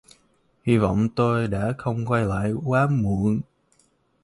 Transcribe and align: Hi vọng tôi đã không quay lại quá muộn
Hi 0.63 0.77
vọng 0.77 1.09
tôi 1.15 1.47
đã 1.47 1.73
không 1.77 2.05
quay 2.05 2.25
lại 2.25 2.53
quá 2.65 2.87
muộn 2.91 3.41